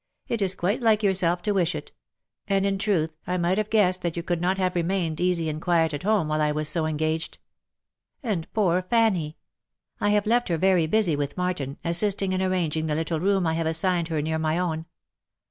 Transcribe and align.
It 0.27 0.41
is 0.41 0.55
quite 0.55 0.81
like 0.81 1.03
yourself 1.03 1.43
to 1.43 1.51
wish 1.51 1.75
it— 1.75 1.91
and 2.47 2.65
in 2.65 2.79
truth, 2.79 3.13
I 3.27 3.37
might 3.37 3.59
have 3.59 3.69
guessed 3.69 4.01
that 4.01 4.17
you 4.17 4.23
could 4.23 4.41
not 4.41 4.57
have 4.57 4.73
remained 4.73 5.21
easy 5.21 5.47
and 5.47 5.61
quiet 5.61 5.93
at 5.93 6.01
home 6.01 6.27
while 6.27 6.41
I 6.41 6.51
was 6.51 6.67
so 6.69 6.87
engaged. 6.87 7.37
And 8.23 8.51
poor 8.51 8.81
Fanny!— 8.81 9.37
I 10.01 10.09
have 10.09 10.25
left 10.25 10.49
her 10.49 10.57
very 10.57 10.87
busy 10.87 11.15
with 11.15 11.37
Martin, 11.37 11.77
assisting 11.85 12.33
in 12.33 12.41
arranging 12.41 12.87
the 12.87 12.95
little 12.95 13.19
room 13.19 13.45
I 13.45 13.53
have 13.53 13.67
assigned 13.67 14.07
her 14.07 14.23
near 14.23 14.39
my 14.39 14.57
own. 14.57 14.87